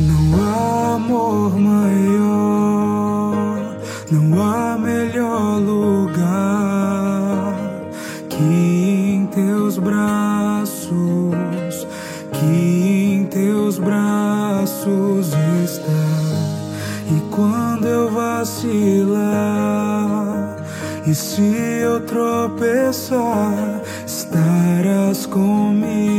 Não 0.00 0.40
há 0.40 0.94
amor 0.94 1.58
maior, 1.58 2.86
não 4.12 4.40
há 4.40 4.78
melhor 4.78 5.58
lugar 5.58 7.52
que 8.28 8.44
em 8.44 9.26
teus 9.26 9.76
braços, 9.76 10.94
que 12.32 12.46
em 12.46 13.26
teus 13.26 13.80
braços 13.80 15.32
está. 15.64 15.90
E 17.10 17.20
quando 17.34 17.88
eu 17.88 18.08
vacilar, 18.12 19.18
e 21.08 21.12
se 21.12 21.42
eu 21.82 21.98
tropeçar, 22.06 23.82
estarás 24.06 25.26
comigo. 25.26 26.17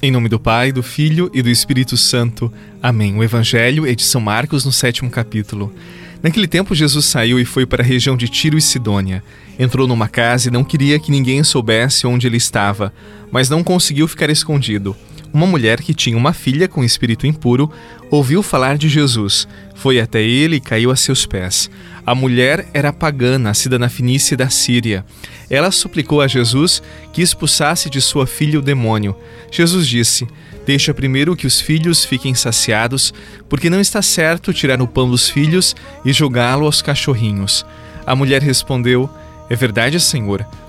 Em 0.00 0.12
nome 0.12 0.28
do 0.28 0.38
Pai, 0.38 0.70
do 0.70 0.80
Filho 0.80 1.28
e 1.34 1.42
do 1.42 1.50
Espírito 1.50 1.96
Santo. 1.96 2.52
Amém. 2.80 3.16
O 3.16 3.24
Evangelho 3.24 3.84
é 3.84 3.96
de 3.96 4.04
São 4.04 4.20
Marcos, 4.20 4.64
no 4.64 4.70
sétimo 4.70 5.10
capítulo. 5.10 5.74
Naquele 6.22 6.46
tempo, 6.46 6.72
Jesus 6.72 7.04
saiu 7.06 7.40
e 7.40 7.44
foi 7.44 7.66
para 7.66 7.82
a 7.82 7.86
região 7.86 8.16
de 8.16 8.28
Tiro 8.28 8.56
e 8.56 8.62
Sidônia. 8.62 9.24
Entrou 9.58 9.88
numa 9.88 10.06
casa 10.06 10.46
e 10.46 10.52
não 10.52 10.62
queria 10.62 11.00
que 11.00 11.10
ninguém 11.10 11.42
soubesse 11.42 12.06
onde 12.06 12.28
ele 12.28 12.36
estava, 12.36 12.94
mas 13.32 13.50
não 13.50 13.64
conseguiu 13.64 14.06
ficar 14.06 14.30
escondido. 14.30 14.96
Uma 15.32 15.46
mulher 15.46 15.82
que 15.82 15.92
tinha 15.92 16.16
uma 16.16 16.32
filha 16.32 16.66
com 16.66 16.82
espírito 16.82 17.26
impuro 17.26 17.70
ouviu 18.10 18.42
falar 18.42 18.78
de 18.78 18.88
Jesus. 18.88 19.46
Foi 19.74 20.00
até 20.00 20.22
ele 20.22 20.56
e 20.56 20.60
caiu 20.60 20.90
a 20.90 20.96
seus 20.96 21.26
pés. 21.26 21.70
A 22.04 22.14
mulher 22.14 22.66
era 22.72 22.92
pagã, 22.92 23.38
nascida 23.38 23.78
na 23.78 23.88
Finícia 23.88 24.36
da 24.36 24.48
Síria. 24.48 25.04
Ela 25.50 25.70
suplicou 25.70 26.22
a 26.22 26.26
Jesus 26.26 26.82
que 27.12 27.20
expulsasse 27.20 27.90
de 27.90 28.00
sua 28.00 28.26
filha 28.26 28.58
o 28.58 28.62
demônio. 28.62 29.14
Jesus 29.50 29.86
disse: 29.86 30.26
Deixa 30.66 30.94
primeiro 30.94 31.36
que 31.36 31.46
os 31.46 31.60
filhos 31.60 32.04
fiquem 32.04 32.34
saciados, 32.34 33.12
porque 33.48 33.70
não 33.70 33.80
está 33.80 34.00
certo 34.02 34.52
tirar 34.52 34.80
o 34.80 34.88
pão 34.88 35.08
dos 35.10 35.28
filhos 35.28 35.76
e 36.04 36.12
jogá-lo 36.12 36.66
aos 36.66 36.80
cachorrinhos. 36.80 37.64
A 38.06 38.16
mulher 38.16 38.42
respondeu: 38.42 39.08
É 39.50 39.54
verdade, 39.56 40.00
Senhor, 40.00 40.46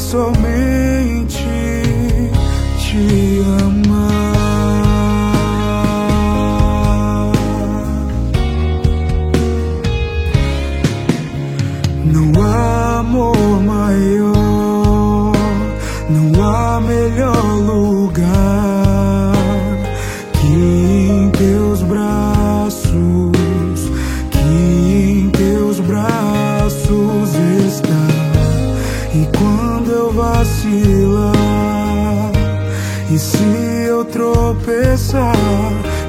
somente 0.00 1.36
te 2.78 3.42
amar. 3.62 4.40
Não 12.06 12.42
há 12.42 12.98
amor 13.00 13.62
maior, 13.62 13.79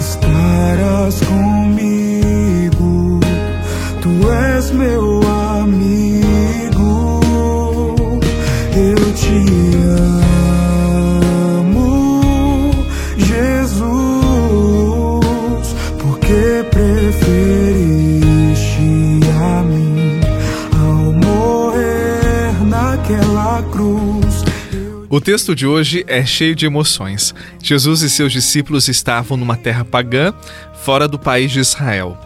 estarás 0.00 1.20
comigo. 1.20 3.20
Tu 4.02 4.10
és 4.32 4.70
meu 4.72 5.20
amigo, 5.60 7.20
eu 8.74 9.12
te 9.14 9.44
amo, 11.60 12.72
Jesus, 13.18 13.86
porque 15.98 16.64
preferiste 16.70 17.57
O 25.10 25.22
texto 25.22 25.54
de 25.54 25.66
hoje 25.66 26.04
é 26.06 26.22
cheio 26.22 26.54
de 26.54 26.66
emoções. 26.66 27.34
Jesus 27.62 28.02
e 28.02 28.10
seus 28.10 28.30
discípulos 28.30 28.88
estavam 28.88 29.38
numa 29.38 29.56
terra 29.56 29.82
pagã, 29.82 30.34
fora 30.84 31.08
do 31.08 31.18
país 31.18 31.50
de 31.50 31.60
Israel. 31.60 32.18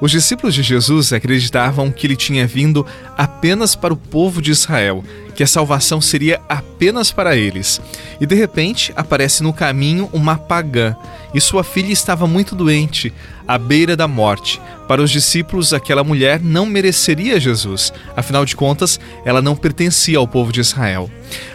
Os 0.00 0.10
discípulos 0.10 0.54
de 0.54 0.62
Jesus 0.62 1.12
acreditavam 1.12 1.92
que 1.92 2.06
ele 2.06 2.16
tinha 2.16 2.46
vindo 2.46 2.86
apenas 3.14 3.76
para 3.76 3.92
o 3.92 3.96
povo 3.96 4.40
de 4.40 4.50
Israel, 4.50 5.04
que 5.40 5.44
a 5.44 5.46
salvação 5.46 6.02
seria 6.02 6.38
apenas 6.50 7.10
para 7.10 7.34
eles. 7.34 7.80
E 8.20 8.26
de 8.26 8.34
repente 8.34 8.92
aparece 8.94 9.42
no 9.42 9.54
caminho 9.54 10.06
uma 10.12 10.36
pagã, 10.36 10.94
e 11.32 11.40
sua 11.40 11.64
filha 11.64 11.90
estava 11.90 12.26
muito 12.26 12.54
doente, 12.54 13.10
à 13.48 13.56
beira 13.56 13.96
da 13.96 14.06
morte. 14.06 14.60
Para 14.86 15.00
os 15.00 15.10
discípulos, 15.10 15.72
aquela 15.72 16.04
mulher 16.04 16.42
não 16.42 16.66
mereceria 16.66 17.40
Jesus, 17.40 17.90
afinal 18.14 18.44
de 18.44 18.54
contas, 18.54 19.00
ela 19.24 19.40
não 19.40 19.56
pertencia 19.56 20.18
ao 20.18 20.28
povo 20.28 20.52
de 20.52 20.60
Israel. 20.60 21.10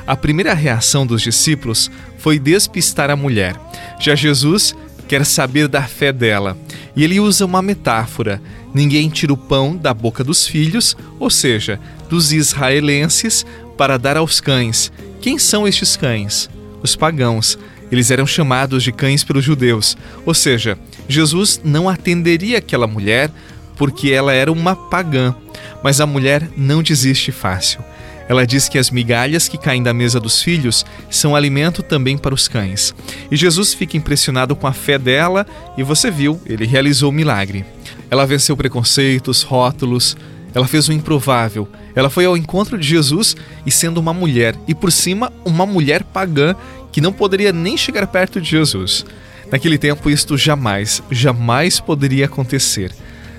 A 0.08 0.16
primeira 0.16 0.56
reação 0.56 1.06
dos 1.06 1.22
discípulos 1.22 1.92
foi 2.18 2.40
despistar 2.40 3.12
a 3.12 3.16
mulher. 3.16 3.56
Já 4.00 4.16
Jesus 4.16 4.74
quer 5.08 5.24
saber 5.24 5.68
da 5.68 5.84
fé 5.84 6.12
dela. 6.12 6.58
E 6.96 7.04
ele 7.04 7.20
usa 7.20 7.46
uma 7.46 7.62
metáfora: 7.62 8.42
ninguém 8.74 9.10
tira 9.10 9.32
o 9.32 9.38
pão 9.38 9.78
da 9.78 9.94
boca 9.94 10.24
dos 10.24 10.48
filhos, 10.48 10.98
ou 11.20 11.30
seja, 11.30 11.80
dos 12.10 12.32
israelenses, 12.32 13.46
para 13.78 13.98
dar 13.98 14.18
aos 14.18 14.40
cães. 14.40 14.92
Quem 15.22 15.38
são 15.40 15.68
estes 15.68 15.96
cães? 15.96 16.50
Os 16.82 16.96
pagãos. 16.96 17.58
Eles 17.92 18.12
eram 18.12 18.26
chamados 18.26 18.84
de 18.84 18.92
cães 18.92 19.24
pelos 19.24 19.44
judeus, 19.44 19.96
ou 20.26 20.34
seja, 20.34 20.78
Jesus 21.08 21.62
não 21.64 21.88
atenderia 21.88 22.58
aquela 22.58 22.88
mulher 22.88 23.30
porque 23.78 24.12
ela 24.12 24.34
era 24.34 24.52
uma 24.52 24.76
pagã. 24.76 25.36
Mas 25.84 26.02
a 26.02 26.06
mulher 26.06 26.50
não 26.58 26.82
desiste 26.82 27.32
fácil. 27.32 27.84
Ela 28.28 28.46
diz 28.46 28.68
que 28.68 28.80
as 28.80 28.90
migalhas 28.90 29.48
que 29.48 29.58
caem 29.58 29.84
da 29.84 29.94
mesa 29.94 30.20
dos 30.20 30.42
filhos 30.42 30.84
são 31.12 31.36
alimento 31.36 31.84
também 31.84 32.18
para 32.18 32.34
os 32.34 32.48
cães. 32.48 32.96
E 33.30 33.36
Jesus 33.36 33.74
fica 33.74 33.98
impressionado 33.98 34.56
com 34.56 34.66
a 34.66 34.74
fé 34.74 34.98
dela 34.98 35.46
e 35.78 35.84
você 35.84 36.10
viu, 36.10 36.42
ele 36.46 36.66
realizou 36.66 37.12
o 37.12 37.14
milagre. 37.14 37.64
Ela 38.10 38.26
venceu 38.26 38.58
preconceitos, 38.58 39.44
rótulos, 39.44 40.18
ela 40.56 40.68
fez 40.68 40.88
o 40.88 40.94
improvável. 40.94 41.68
Ela 41.94 42.10
foi 42.10 42.24
ao 42.24 42.38
encontro 42.38 42.78
de 42.78 42.88
Jesus 42.88 43.36
e 43.66 43.70
sendo 43.70 44.00
uma 44.00 44.14
mulher, 44.14 44.56
e 44.66 44.74
por 44.74 44.90
cima 44.90 45.32
uma 45.44 45.66
mulher 45.66 46.02
pagã 46.02 46.56
que 46.94 47.02
não 47.02 47.12
poderia 47.12 47.52
nem 47.52 47.76
chegar 47.76 48.08
perto 48.08 48.40
de 48.40 48.50
Jesus. 48.50 49.06
Naquele 49.52 49.78
tempo 49.78 50.10
isto 50.10 50.38
jamais, 50.38 51.04
jamais 51.12 51.82
poderia 51.82 52.26
acontecer. 52.26 52.96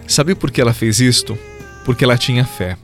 Sabe 0.07 0.35
por 0.35 0.51
que 0.51 0.61
ela 0.61 0.75
fez 0.75 1.01
isto? 1.01 1.39
Porque 1.87 2.05
ela 2.05 2.19
tinha 2.19 2.45
fé. 2.45 2.77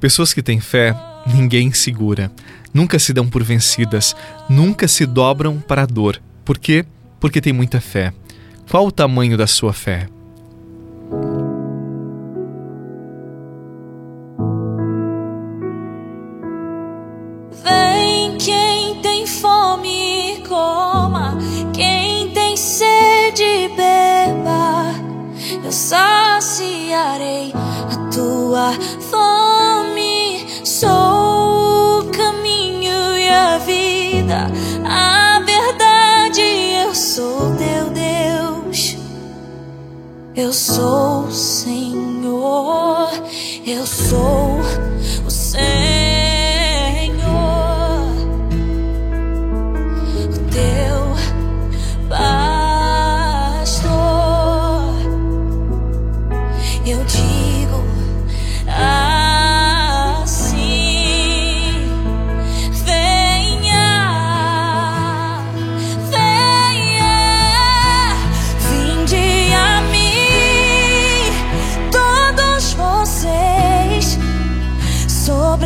Pessoas 0.00 0.32
que 0.32 0.42
têm 0.42 0.58
fé 0.58 0.96
ninguém 1.26 1.70
segura. 1.72 2.32
Nunca 2.72 2.98
se 2.98 3.12
dão 3.12 3.28
por 3.28 3.42
vencidas, 3.42 4.16
nunca 4.48 4.88
se 4.88 5.04
dobram 5.04 5.60
para 5.60 5.82
a 5.82 5.86
dor. 5.86 6.20
Por 6.44 6.58
quê? 6.58 6.84
Porque 7.20 7.40
tem 7.42 7.52
muita 7.52 7.80
fé. 7.80 8.12
Qual 8.70 8.86
o 8.86 8.92
tamanho 8.92 9.36
da 9.36 9.46
sua 9.46 9.72
fé? 9.72 10.08
Vem 17.62 18.36
quem 18.38 19.00
tem 19.00 19.26
fome, 19.26 20.42
coma. 20.48 21.38
Quem 21.72 22.30
tem 22.30 22.56
sede, 22.56 23.70
beba. 23.76 24.94
Eu 25.64 25.72
saciarei 25.72 27.52
a 27.54 28.10
tua 28.10 28.72
fome. 29.10 30.46
Sou 30.64 32.00
o 32.00 32.10
caminho 32.10 33.16
e 33.16 33.28
a 33.28 33.58
vida, 33.58 34.46
a 34.84 35.40
verdade. 35.40 36.42
Eu 36.42 36.94
sou 36.94 37.54
teu 37.56 37.90
Deus. 37.90 38.96
Eu 40.34 40.52
sou 40.52 41.24
o 41.24 41.32
Senhor. 41.32 43.10
Eu 43.66 43.86
sou 43.86 44.60
o 45.26 45.30
Senhor. 45.30 45.85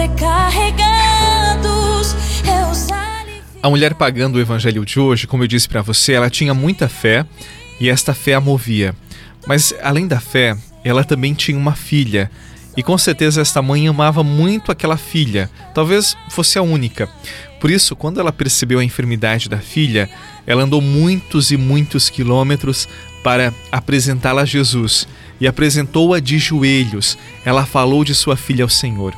sobrecarregados. 0.00 2.14
É 2.46 2.62
eu. 2.62 2.70
A 3.62 3.68
mulher 3.68 3.92
pagando 3.94 4.36
o 4.36 4.40
evangelho 4.40 4.86
de 4.86 4.98
hoje, 4.98 5.26
como 5.26 5.44
eu 5.44 5.48
disse 5.48 5.68
para 5.68 5.82
você, 5.82 6.14
ela 6.14 6.30
tinha 6.30 6.54
muita 6.54 6.88
fé 6.88 7.26
e 7.78 7.90
esta 7.90 8.14
fé 8.14 8.32
a 8.34 8.40
movia. 8.40 8.96
Mas 9.46 9.74
além 9.82 10.06
da 10.06 10.18
fé, 10.18 10.56
ela 10.82 11.04
também 11.04 11.34
tinha 11.34 11.58
uma 11.58 11.74
filha. 11.74 12.30
E 12.76 12.82
com 12.82 12.96
certeza 12.96 13.42
esta 13.42 13.60
mãe 13.60 13.88
amava 13.88 14.22
muito 14.22 14.72
aquela 14.72 14.96
filha, 14.96 15.50
talvez 15.74 16.16
fosse 16.30 16.58
a 16.58 16.62
única. 16.62 17.06
Por 17.60 17.70
isso, 17.70 17.94
quando 17.94 18.18
ela 18.20 18.32
percebeu 18.32 18.78
a 18.78 18.84
enfermidade 18.84 19.46
da 19.48 19.58
filha, 19.58 20.08
ela 20.46 20.62
andou 20.62 20.80
muitos 20.80 21.50
e 21.50 21.58
muitos 21.58 22.08
quilômetros 22.08 22.88
para 23.22 23.52
apresentá-la 23.70 24.42
a 24.42 24.46
Jesus 24.46 25.06
e 25.38 25.46
apresentou-a 25.46 26.20
de 26.20 26.38
joelhos. 26.38 27.18
Ela 27.44 27.66
falou 27.66 28.02
de 28.02 28.14
sua 28.14 28.36
filha 28.36 28.64
ao 28.64 28.70
Senhor. 28.70 29.14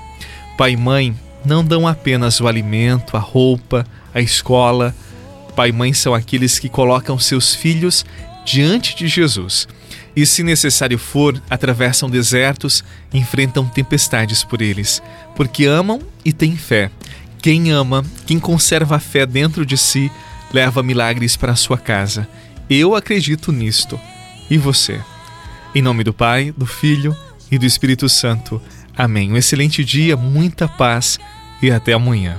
Pai 0.56 0.72
e 0.72 0.76
mãe 0.76 1.16
não 1.44 1.64
dão 1.64 1.87
apenas 1.87 2.40
o 2.40 2.46
alimento, 2.46 3.16
a 3.16 3.20
roupa, 3.20 3.87
a 4.14 4.20
escola. 4.20 4.94
Pai 5.56 5.70
e 5.70 5.72
mãe 5.72 5.93
são 5.93 6.14
aqueles 6.14 6.58
que 6.58 6.69
colocam 6.69 7.19
seus 7.19 7.54
filhos 7.54 8.04
diante 8.44 8.96
de 8.96 9.08
Jesus 9.08 9.69
e, 10.14 10.26
se 10.26 10.43
necessário 10.43 10.99
for, 10.99 11.40
atravessam 11.49 12.08
desertos, 12.08 12.84
enfrentam 13.12 13.66
tempestades 13.66 14.44
por 14.44 14.60
eles, 14.60 15.02
porque 15.34 15.64
amam 15.64 16.00
e 16.25 16.32
têm 16.32 16.56
fé. 16.56 16.90
Quem 17.40 17.72
ama, 17.72 18.05
quem 18.26 18.38
conserva 18.38 18.96
a 18.96 19.00
fé 19.00 19.26
dentro 19.26 19.64
de 19.66 19.76
si, 19.76 20.10
leva 20.52 20.82
milagres 20.82 21.37
para 21.37 21.52
a 21.52 21.56
sua 21.56 21.78
casa. 21.78 22.28
Eu 22.69 22.94
acredito 22.94 23.50
nisto. 23.50 23.98
E 24.50 24.58
você? 24.58 25.00
Em 25.75 25.82
nome 25.82 26.05
do 26.05 26.12
Pai, 26.12 26.52
do 26.56 26.66
Filho 26.66 27.16
e 27.50 27.58
do 27.58 27.66
Espírito 27.66 28.08
Santo. 28.08 28.60
Amém. 28.97 29.33
Um 29.33 29.37
excelente 29.37 29.85
dia, 29.85 30.17
muita 30.17 30.69
paz 30.69 31.19
e 31.62 31.71
até 31.71 31.93
amanhã. 31.93 32.39